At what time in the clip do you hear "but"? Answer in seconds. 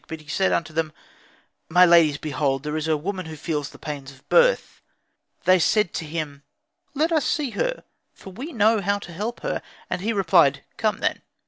0.07-0.19